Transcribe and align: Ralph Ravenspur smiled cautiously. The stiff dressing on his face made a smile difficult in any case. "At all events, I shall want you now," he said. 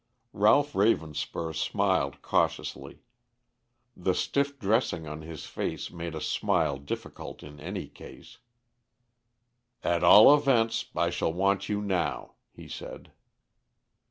Ralph 0.33 0.73
Ravenspur 0.73 1.53
smiled 1.53 2.23
cautiously. 2.23 3.03
The 3.95 4.15
stiff 4.15 4.57
dressing 4.57 5.05
on 5.07 5.21
his 5.21 5.45
face 5.45 5.91
made 5.91 6.15
a 6.15 6.19
smile 6.21 6.79
difficult 6.79 7.43
in 7.43 7.59
any 7.59 7.87
case. 7.87 8.39
"At 9.83 10.03
all 10.03 10.33
events, 10.35 10.85
I 10.95 11.11
shall 11.11 11.33
want 11.33 11.69
you 11.69 11.83
now," 11.83 12.33
he 12.51 12.67
said. 12.67 13.11